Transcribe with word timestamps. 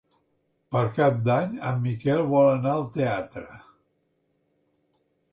Per 0.75 0.79
Cap 0.93 1.17
d'Any 1.27 1.51
en 1.71 1.83
Miquel 1.83 2.23
vol 2.31 2.49
anar 2.53 2.71
al 2.77 2.87
teatre. 2.95 3.43